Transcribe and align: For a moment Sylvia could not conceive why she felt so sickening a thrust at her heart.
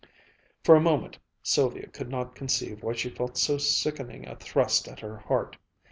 For 0.63 0.75
a 0.75 0.81
moment 0.81 1.19
Sylvia 1.43 1.85
could 1.85 2.09
not 2.09 2.33
conceive 2.33 2.81
why 2.81 2.93
she 2.93 3.11
felt 3.11 3.37
so 3.37 3.59
sickening 3.59 4.27
a 4.27 4.35
thrust 4.35 4.87
at 4.87 5.01
her 5.01 5.17
heart. 5.17 5.57